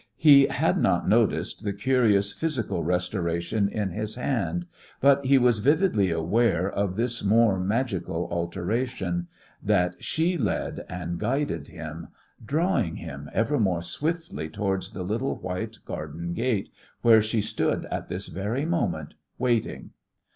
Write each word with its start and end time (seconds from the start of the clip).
He 0.17 0.47
had 0.47 0.79
not 0.79 1.07
noticed 1.07 1.63
the 1.63 1.73
curious 1.73 2.31
physical 2.33 2.83
restoration 2.83 3.69
in 3.69 3.91
his 3.91 4.15
hand, 4.15 4.65
but 4.99 5.23
he 5.23 5.37
was 5.37 5.59
vividly 5.59 6.09
aware 6.09 6.67
of 6.71 6.95
this 6.95 7.23
more 7.23 7.59
magical 7.59 8.27
alteration 8.31 9.27
that 9.61 10.03
she 10.03 10.39
led 10.39 10.85
and 10.89 11.19
guided 11.19 11.67
him, 11.67 12.07
drawing 12.43 12.95
him 12.95 13.29
ever 13.31 13.59
more 13.59 13.83
swiftly 13.83 14.49
towards 14.49 14.89
the 14.93 15.03
little, 15.03 15.35
white 15.37 15.77
garden 15.85 16.33
gate 16.33 16.69
where 17.03 17.21
she 17.21 17.39
stood 17.39 17.85
at 17.91 18.07
this 18.09 18.25
very 18.25 18.65
moment, 18.65 19.13
waiting. 19.37 19.91